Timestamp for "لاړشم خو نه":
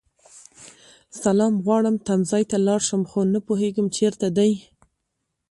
2.67-3.39